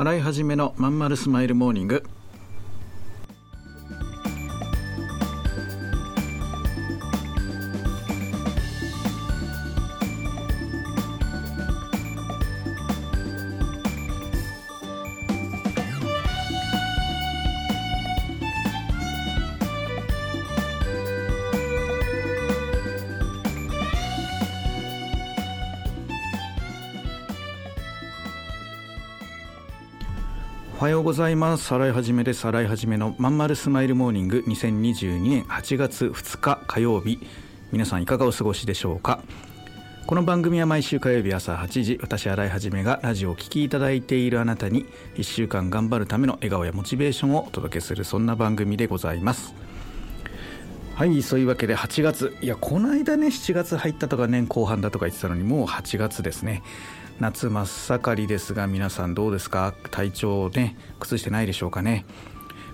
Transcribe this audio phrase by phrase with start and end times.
[0.00, 2.04] 洗い始めのまんまるスマイルモーニング。
[30.80, 31.64] おはようございます。
[31.64, 32.48] さらい始めです。
[32.48, 37.18] 洗い始めのまんまるスマイルモーニング2022年8月2日火曜日。
[37.70, 39.20] 皆さんいかがお過ごしでしょうか？
[40.06, 49.54] この番組は毎週火曜日朝8時、私洗い始めがラジオを聴きいただいているあなたに1週間頑張るための笑顔やモチベーションをお届けするそんな番組でございます。
[51.00, 52.36] はい、そういうわけで8月。
[52.42, 56.62] いや、この間ね、7月入ったとか年後半だとか言ってたのにもう8月ですね。
[57.20, 59.72] 夏真っ盛りですが皆さんどうですか？
[59.90, 62.04] 体調をね崩してないでしょうかね、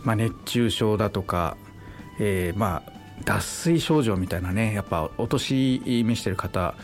[0.03, 1.57] まあ、熱中症だとか、
[2.19, 2.93] えー、まあ
[3.25, 6.75] 脱水症状みたいなねやっぱお年召してる方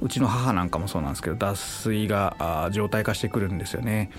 [0.00, 4.10] うちの母なんかもそうなんですけど脱水が状態化してくるんですよね。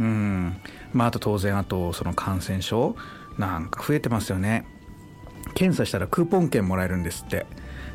[0.00, 0.56] うん。
[0.92, 2.96] まああと当然あとその感染症
[3.38, 4.66] なんか増えてますよね。
[5.56, 7.46] 検査したらクーポン券もらえるんですって。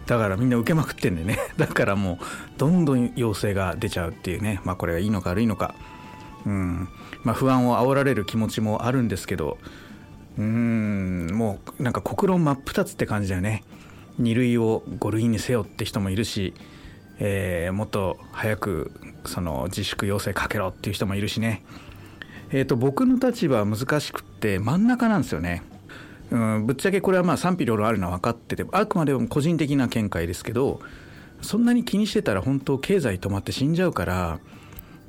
[0.08, 1.38] だからみんな受けまくってんでね。
[1.58, 2.26] だからもう
[2.58, 4.60] どんどん陽性が出ちゃうっていうね。
[4.66, 5.76] まあこれがいいのか悪いのか。
[6.46, 6.90] うん。
[7.24, 9.60] まあ不安を煽られる気持ちもあるんですけど。
[10.40, 11.28] うーん。
[11.28, 13.64] もうなんか国論真っ二つって感じだよね。
[14.20, 16.56] 2類を5類にせよって人もいるし、
[17.20, 18.92] えー、もっと早く
[19.26, 21.64] その自粛要請かけろっていう人もいるしね。
[22.50, 25.62] えーと僕の立場は難しくって真ん中なんですよね。
[26.32, 30.80] うん、ぶっちゃけこれはまあ賛否両論あるのは分かっててあくまでも個人的な見解ですけど
[31.42, 34.40] そんなに気にしてたら本当経済止まって死んじゃうから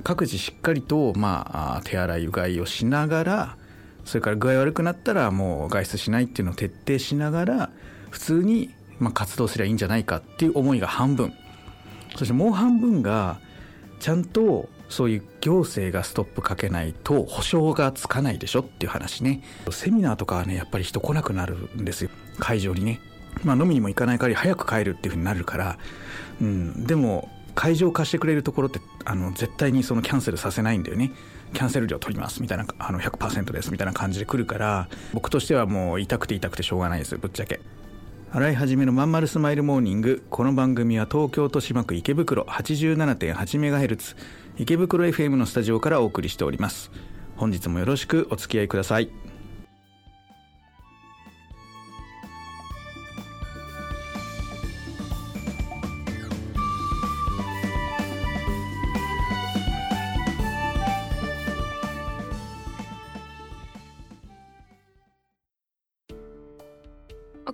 [0.02, 3.56] 各自しっかりとまあ手洗いうがいをしながら
[4.04, 7.70] それから具合悪くなったらもう外出しないっていうのを徹底しながら
[8.10, 11.32] 普通にま活動すればいいんじゃないかっていう思いが半分。
[12.16, 13.40] そしてもう半分が
[14.02, 19.44] ちゃんとそういう行政がストップかけないと保証がつかないでしょっていう話ね。
[19.70, 22.10] セミナーとかはねやっぱり人来なくなるんですよ。
[22.40, 23.00] 会場にね。
[23.44, 25.78] まあ飲みにも行かない代わり早く帰るっていうふうになるから。
[26.40, 26.84] うん。
[26.84, 31.12] でも会場貸してくれるところってあの絶対にそのキャンセルさせないんだよね。
[31.54, 37.60] キャンセル料取りますみたいなあの100%ですみたいな感じで来るから僕としてはもう痛くて痛くてしょうがないですぶっちゃけ。
[38.34, 40.24] 洗い始めのまんまるスマイルモーニング。
[40.30, 42.44] この番組は東京豊島区池袋。
[42.44, 44.16] 87.8MHz
[44.56, 46.90] 池袋 FM のスタジオからお送りしております。
[47.36, 49.10] 本日もよろしくお付き合いください。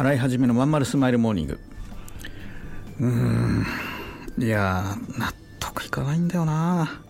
[0.00, 1.60] 洗い始めのまんまるスマイルモーニング。
[3.00, 3.66] うーん。
[4.38, 7.02] いや納得いかないんだよな。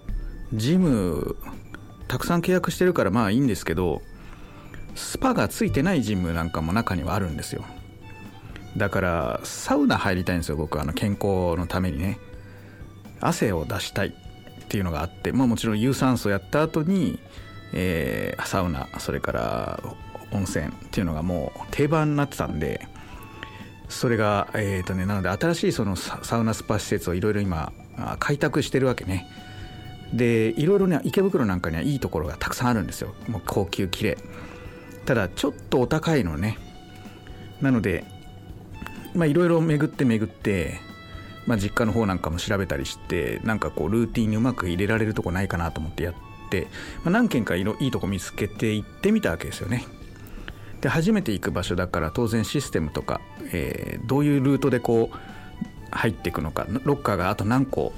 [0.52, 1.36] ジム
[2.08, 4.02] たくさん契約してるからまあいいんですけど
[4.96, 7.64] スパがついてないジムなんかも中にはあるんですよ。
[8.76, 10.80] だからサウナ入りたいんですよ僕。
[10.80, 12.18] あの健康のためにね。
[13.20, 17.20] 汗を出したいっていうのがあって、まあ、もちろん有酸素やった後に、
[17.72, 19.80] えー、サウナそれから
[20.32, 22.86] 温泉っていうのがもう定番になってたんで
[23.88, 27.72] それがえっ、ー、とねなので新しいそのサウナスパ施設をいろいろ今
[28.18, 29.26] 開拓してるわけね。
[30.12, 33.14] でいろいろね池袋なんかにはいいところがたくさんあるんですよ。
[33.28, 34.18] もう高級綺麗
[35.04, 36.58] ただちょっとお高いのね。
[37.60, 38.04] なので
[39.14, 40.80] まあいろいろ巡って巡って、
[41.46, 46.14] まあ、実家の方なんかも調べたりしてなんかこうルーティンにうまく入れられるとこないかなと思ってやっ
[46.50, 46.68] て、
[47.04, 49.84] まあ、何軒かいいいとこ見つけて行ってみたわけですよね。
[50.80, 53.20] で初めて行く場所だから当然システムとか、
[53.52, 55.16] えー、どういうルートでこう
[55.92, 57.92] 入っていくのかロッカーがあと何個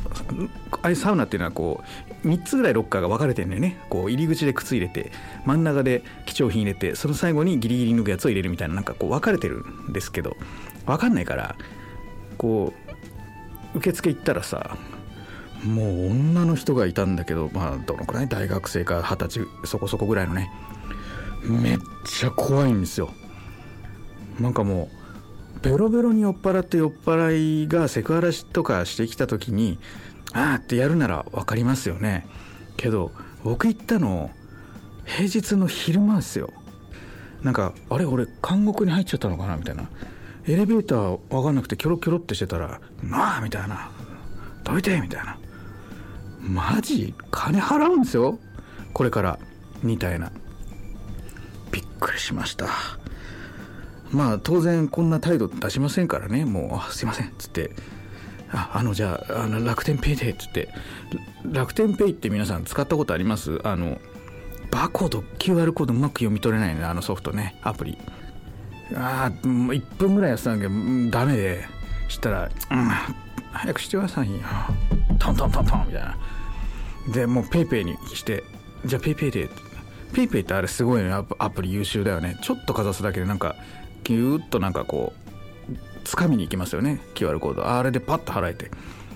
[0.81, 1.83] あれサウナっていうのはこ
[2.25, 3.79] う3つぐらいロッカーが分かれてるんだよね。
[3.91, 5.13] こう入り口で靴入れて
[5.45, 10.37] 真ん中で貴重品入れてその最後にギリギリ脱ぐやつを入れるみたいななんかこう分かれてるんですけど
[10.87, 11.57] 分かんないから
[12.39, 12.73] こ
[13.75, 14.77] う受付行ったらさ
[15.65, 18.29] もう女の人がいたんだけどまあどのくらい？
[18.29, 20.51] 大学生か二十歳そこそこぐらいのね。
[21.45, 23.13] めっちゃ怖いんですよ。
[24.41, 24.89] なんかも
[25.59, 29.79] うベロベロに酔っ払って酔っ払いがセクハラとかしてきた時に
[30.33, 32.27] ああってやるなら分かりますよね。
[32.77, 33.13] けど
[33.45, 34.31] 僕行ったの
[35.05, 36.53] 平日の昼間ですよ。
[37.43, 39.57] なんかあれ俺監獄に入っちゃったのかな？
[39.57, 39.89] みたいな。
[40.47, 43.91] エレベーター分かんなくてキョロキョロってしてたら「なあ」みたいな
[44.65, 45.39] 「どいて」みたいな。
[46.41, 47.15] マジ？
[47.31, 48.39] 金払うんですよ？
[48.93, 49.39] これから。
[49.83, 50.33] みたいな。
[52.07, 52.67] くりしました。
[54.11, 56.45] まあ当然こんな態度出しませんからね。
[56.45, 57.71] もう「すいません」っつって
[58.53, 60.69] 「ああのじゃああの楽天ペイで」っつって。
[61.51, 63.61] 楽天ペイって皆さん使ったことあります？
[63.65, 64.01] あの
[64.71, 67.59] バーコード QR コードうまく読み取れないねあのソフトね。
[67.63, 67.99] アプリ。
[68.95, 71.65] ああ1分ぐらいやってたんだけどダメで。
[72.09, 72.91] したら「うん
[73.53, 74.39] 早くしてくださいよ」
[75.19, 76.17] トントントントンみたいな。
[77.13, 78.45] でもう PayPay にして
[78.85, 79.49] 「じゃあ PayPay で」
[80.13, 82.39] PayPay ってあれすごいねアプリ優秀だよね。
[82.43, 83.57] ちょっとかざすだけでなんか
[84.05, 85.73] ギューッとなんかこう
[86.05, 87.01] つかみに行きますよね。
[87.15, 87.69] QR コード。
[87.69, 88.71] あれでパッと払えて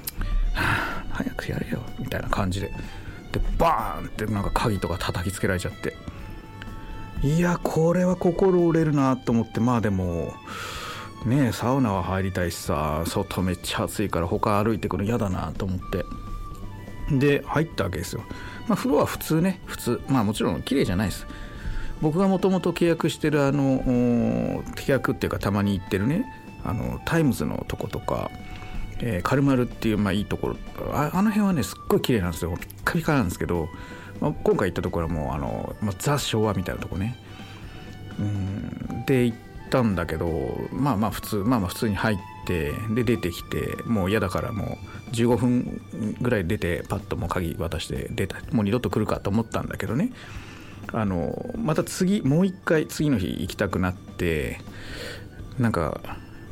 [0.55, 2.73] 「はあ、早くやれよ」みたいな感じで。
[3.33, 5.95] でバーンってなんか鍵とか叩きつけられちゃって。
[7.23, 9.61] いやこれは心折れるなと思って。
[9.61, 10.35] まあでも
[11.25, 16.05] ねサウナは入りたいしさ外めっちゃ暑いから他歩いてくの嫌だなと思って。
[17.11, 18.23] で入ったわけですよ。
[18.69, 19.61] まあ風呂は普通ね。
[19.67, 20.01] 普通。
[20.09, 21.27] まあもちろん綺麗じゃないです。
[22.01, 26.27] 僕がもともと契約してるあの契約っていうかたまに行ってるね。
[26.65, 28.31] あのタイムズのとことか、
[28.99, 30.57] えー、カルマルっていうまあいいところ。
[30.93, 32.57] ああの辺はねすっごい綺麗なんですよ。
[32.57, 33.69] ピッカピカなんですけど、
[34.21, 37.17] まあ、今回行ったところはもうあの、まあ、ザ昭和みたいなとこね。
[38.19, 39.05] うん。
[39.07, 39.39] で行っ
[39.71, 42.17] たんだけどまあまあ普通まあまあ普通に入っ
[42.47, 44.79] てで出てきてもう嫌だからも
[45.09, 45.81] う15分
[46.21, 50.13] ぐらい出てパッともう鍵渡して出たもう二度と来るかと思ったんだけどね。
[50.93, 54.61] あのまた次もう一回次の日行きたくなって
[55.59, 56.01] なんか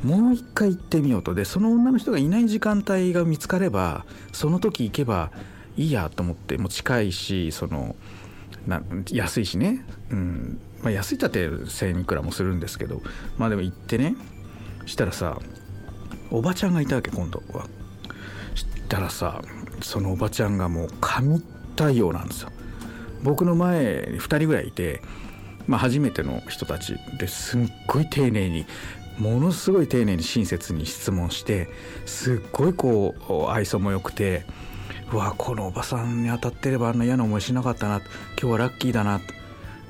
[0.03, 1.33] もう一回行ってみようと。
[1.33, 5.31] でその女の人がいない時間帯が見つかればその時行けば
[5.77, 7.95] いいやと思ってもう近いしその
[8.67, 10.59] な安いしね、うん。
[10.85, 13.01] まあ、安いったて1,000いくらもするんですけど
[13.39, 14.15] まあでも行ってね
[14.85, 15.39] したらさ
[16.29, 17.67] おばちゃんがいたわけ今度は。
[18.53, 19.41] したらさ
[19.81, 21.41] そのおばちゃんがもう神
[21.75, 22.51] 対応なんですよ。
[23.23, 25.01] 僕の前に2人ぐらいいて、
[25.67, 28.67] まあ、初めての人たちですっごい丁寧に
[29.17, 31.67] ものすごい丁寧に親切に質問して
[32.05, 34.45] すっごいこう愛想も良くて
[35.11, 38.01] うわこのおばさんに当たってればあんな嫌な思いしなかったな
[38.39, 39.19] 今日はラッキーだな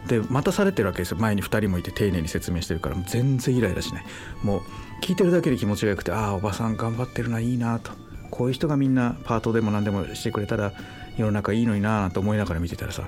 [0.08, 1.18] で待たされてるわけですよ。
[1.20, 2.96] 前に2人もいて丁寧に説明してるから。
[3.08, 4.06] 全然イライラしない。
[4.44, 4.62] もう
[5.02, 7.92] 聞いてるだけで気持ちがよくてああおばさん頑張ってるないいなと。
[8.32, 10.74] こういう人がみんなパートでも何でもしてくれたら
[11.18, 13.08] 世の中いいのになと思いながら見てたらさ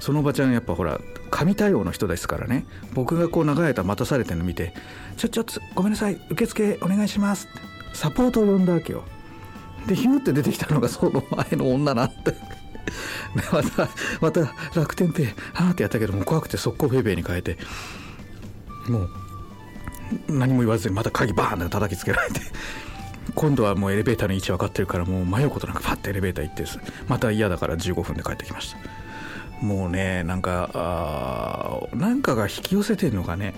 [0.00, 1.00] そのおばちゃんやっぱほら
[1.30, 2.66] 神対応の人ですからね。
[2.94, 4.72] 僕がこう長い間待たされてるの見て
[5.16, 9.04] 「ちょちょっとごめんなさい受付お願いします」ってサポートを呼んだわけよ。
[9.86, 12.34] でヒューって出てきたのがその前の女なんて。
[13.52, 13.88] また
[14.20, 17.58] また楽天ペイはーってやったけども怖くて速攻 PayPayに変えて
[18.88, 19.10] もう
[20.28, 22.40] 何も言わずにまた鍵バーンって叩きつけられて
[23.34, 26.64] 今度はもうエレベーターの位置分かってるからもう迷うことなくパッてエレベーター行って
[27.08, 28.78] また嫌だから15分で帰ってきました。
[29.64, 33.54] もうねなんかあなんかが引き寄せてるのかね。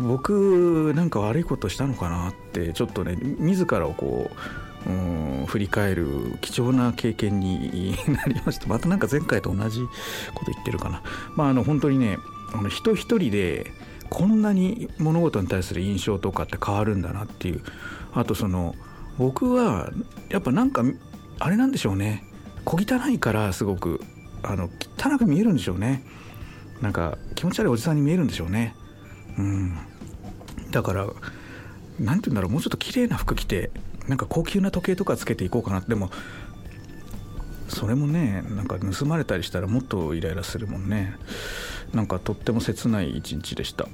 [0.00, 4.36] 僕なんか悪いことしたのかなってちょっとね自らをこう
[5.46, 8.66] 振り返る貴重な経験になりました。
[8.66, 9.80] またなんか前回と同じ
[10.34, 11.02] こと言ってるかな。
[11.36, 12.18] まああの本当にね
[12.52, 13.72] あの人一人で
[14.10, 17.62] こんなに物事に対する印象とかって変わるんだなっていう。
[18.12, 18.74] あとその
[19.18, 19.90] 僕は
[20.28, 20.84] やっぱなんか
[21.38, 22.24] あれなんでしょうね。
[22.64, 24.00] 小汚いからすごく
[24.42, 26.04] あの汚く見えるんでしょうね。
[26.80, 28.74] なんか気持ち悪いおじさんに見えるんでしょうね。
[29.38, 29.78] うん。
[30.70, 31.06] だから
[31.98, 32.50] 何て言うんだろう。
[32.50, 33.70] もうちょっと綺麗な服着て
[34.08, 35.80] なんか高級な時計とかつけていこうかな。
[35.80, 36.10] でも
[37.68, 41.16] それもねなんか盗まれたりしたらもっとイライラするもんね。
[41.92, 43.86] なんかとっても切ない一日でした。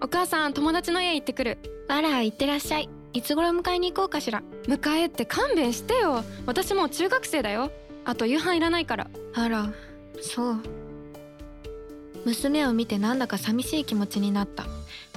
[0.00, 1.58] お母さん友達の家行ってくる。
[1.88, 2.88] あら行ってらっしゃい。
[3.12, 4.42] いつ頃迎えに行こうかしら。
[4.66, 6.22] 迎えって勘弁してよ。
[6.44, 7.70] 私もう中学生だよ。
[8.04, 9.08] あと夕飯いらないから。
[9.34, 9.72] あら
[10.20, 10.62] そう
[12.26, 14.64] 娘を見てなんだか寂しい気持ちになった。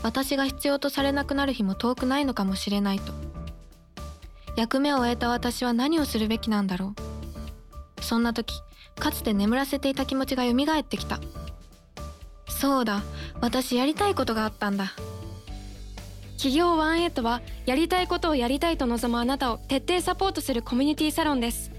[0.04, 3.12] 私が必要とされなくなる日も遠くないのかもしれないと。
[4.56, 6.94] 役目を終えた私は何をするべきなんだろ
[7.98, 8.04] う。
[8.04, 8.54] そんな時
[9.00, 11.20] かつて眠らせていた気持ちが蘇ってきた。
[12.48, 13.02] そうだ
[13.42, 14.94] 私やりたいことがあったんだ。
[16.34, 21.79] 企業ワンエイトはやりたいことをやりたいと望むあなたを徹底サポートするコミュニティサロンです。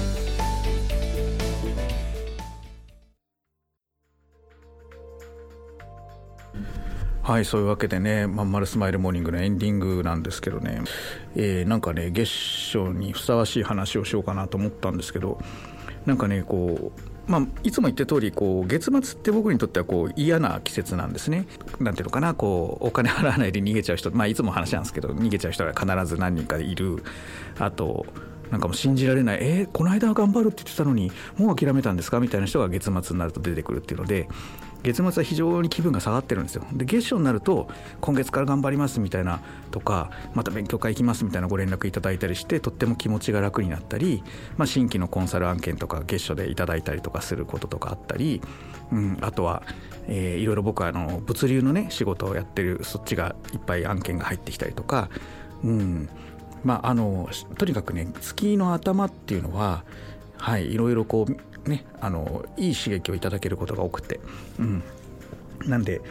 [7.31, 10.81] はいそういうわけでね「まんまるスマイルモーニング」のエンディングなんですけどね、
[11.37, 12.29] えー、なんかね月
[12.73, 15.39] 初にふさわしい話をしようかなと思ったんですけど
[16.05, 21.45] なんかねこうまあ、いつも言った通りこり月末って僕にとってはこう嫌な季節なんですね。
[21.79, 27.03] なんていうのかなこうお金払わないで逃げちゃう人、まあ、いつも話なんですけど逃げちゃう人が必ず何人かいる。
[27.59, 28.05] あと
[28.49, 32.19] なんかもう信じられないえー、この間頑張るって言ってたのにもう諦めたんですか？
[32.19, 34.27] みたいな人が月末になると出てくるっていうので
[34.83, 36.65] 月末は非常に気分が下がってるんですよ。
[36.73, 37.67] で月初になると
[37.99, 44.23] 今月から頑張りますみたいなとかまた勉強会行きますみたいなご連絡いただいたりしてとっても気持ちが楽になったり、
[44.57, 48.41] まあ、新規のコンサル案件とか月初でいただいたりとかすることとかあったり、
[48.91, 49.63] うん、あとは、
[50.07, 55.09] えー、いろいろ僕はあの物流のね仕事をやってるそっちがいっぱい案件が入ってきたりとか、
[55.63, 56.09] うん。
[56.63, 59.83] まあ、あのとにかくね月の頭っていうのは
[60.37, 64.19] はいいろいろこうね、あのいい刺激をいただけることが多くて、
[64.59, 64.83] うん、
[65.65, 66.01] なんで、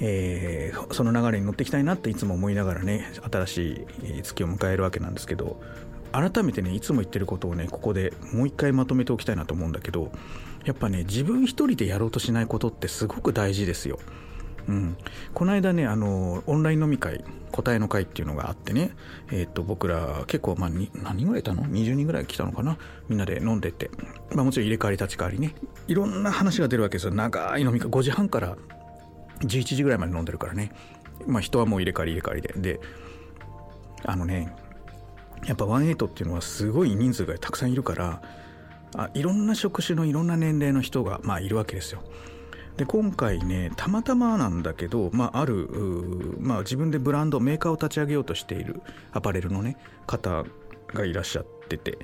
[0.00, 3.86] えー、その流れに乗っていきたいなっていつも思いながらね新し
[4.18, 5.60] い月を迎えるわけなんですけど
[6.12, 10.10] 改めてねいつも言ってることをねここでもう一回まとめておきたいなと思うんだけど
[10.64, 13.98] やっぱね自分一人でやろうとしないことってすごく大事ですよ。
[14.70, 14.96] うん、
[15.34, 18.92] この間ねあのオンライン飲み会答えの会っていうのがあってね、
[19.32, 22.78] えー、と僕ら結構、まあ、何人ぐらいいたの ?20 人ぐらい来たのかな？
[23.08, 23.90] みんなで飲んでて、
[24.32, 25.56] まあ、もちろん入れ替わり立ち替わりね。
[25.88, 27.12] いろんな話が出るわけですよ。
[27.12, 27.90] 長い飲み会。
[27.90, 28.56] 5時半から
[29.40, 30.70] 11時ぐらいまで飲んでるからね、
[31.26, 32.54] まあ、人はもう入れ替わり入れ替わりで。
[32.56, 32.80] で
[34.04, 34.54] あのね
[35.46, 38.22] やっぱ18っていうのはすごい人数がたくさんいるから
[38.94, 42.02] あいろんな職種のいろんな年齢の人が、まあ、いるわけですよ。
[42.80, 45.68] で今回ねたまたまなんだけど、まあ、ある、
[46.38, 48.80] まあ、自分でブランドメーカーを立ち上げようとしている
[49.12, 50.44] アパレルの、ね、方
[50.94, 51.98] がいらっしゃってて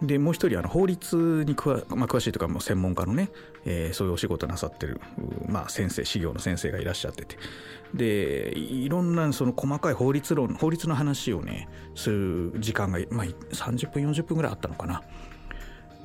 [0.00, 3.28] でもう一人あの法律に詳,、まあ、詳しいとかも専門家のね、
[3.66, 5.02] えー、そういうお仕事なさってる、
[5.48, 7.36] まあ、先生修行の先生がいらっしゃってて
[7.92, 15.02] でいろんなその細かい法律論法律の話をねする時間が、まあ、30分40分ぐらいあったのかな。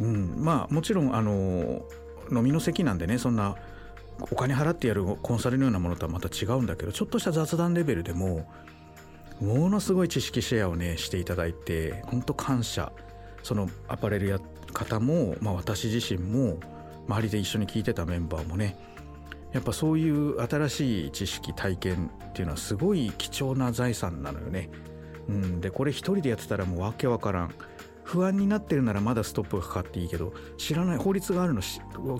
[0.02, 1.82] うん、まあもちろんあの
[2.30, 3.56] 飲みの席なんでねそんな
[4.32, 8.50] お金払ってやるコンサルのようなものとはまた違うんだけどちょっとした雑談レベルでも
[9.40, 12.92] ものすごい知識シェアをねしていただいて本当感謝。
[13.44, 14.40] そのアパレルや
[14.74, 16.58] 方も、まあ、私自身も
[17.08, 18.78] 周りで一緒に聞いてたメンバーもね
[19.54, 24.70] やっぱそういう新しい知識体験っていうのはすごい貴重な財産なのよね。
[25.30, 27.54] うん、でこれ一人でやってたらもうわけわからん。
[28.08, 31.62] 不安になってるならまだストップがかかっていいけど知らない法律があるの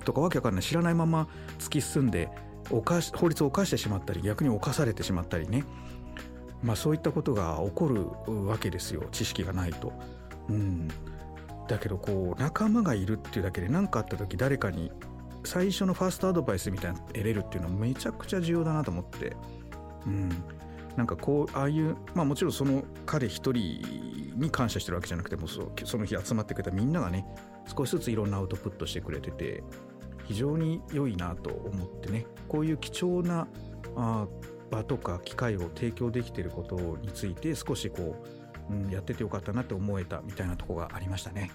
[0.00, 1.28] とかわけわかんない知らないまま
[1.58, 2.28] 突き進んで
[2.68, 5.64] 法律を犯してしまったり逆に犯されてしまったりね
[6.62, 9.92] まあそういったことが起こるわけですよ知識がないと。
[10.50, 10.88] うん、
[11.68, 14.92] だけどこう仲間がいるっていうだけで何かあった時誰かに
[15.44, 19.36] 最初のファーストアドバイスみたいなの得れるっていうのはめちゃくちゃ重要だなと思って。
[20.06, 20.30] うん
[20.98, 23.80] なんかこうああいうまあもちろんその彼一人
[24.36, 27.24] に感謝してるわけじゃなくてもその日集まってくれたみんながね
[27.66, 29.62] 少しずついろんなアウトプットしてくれてて
[30.24, 33.46] 非常に良いなと思ってねこういう貴重な
[33.94, 34.26] あ
[34.72, 38.16] 場とか機会を提供できていることについて少しこ
[38.68, 41.50] う、うん、やっててよかったなって思えたみたいなとこがありましたね。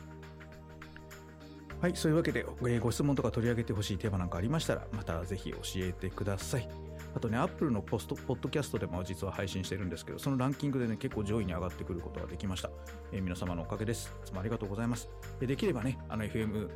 [1.82, 6.70] はい、そういうわけで、えー、ご質問とか取り上げてほしいテーマなんかありましたら、またぜひ教えてください。
[7.16, 12.70] あとね、アップルのポストポッドキャストでも実は配信してるんですけど、そのランキングでね、結構上位に上がってくることができました。
[13.12, 14.12] えー、皆様のおかげです。
[14.24, 15.10] いつもありがとうございます。
[15.40, 16.70] でできればね、あの FM、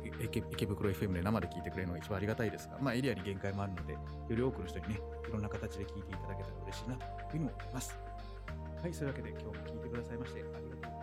[0.52, 3.98] 池袋 FM で生で聞いてくれるのが一番ありがたいですが、まあエリアに限界もあるので、よ
[4.30, 7.98] り多くの人にね、いろんな形で聞いていただけたら嬉しいなというふうに思います。
[8.82, 10.97] はい、そういうわけで今日も聞いてくださいましてありがとうございます。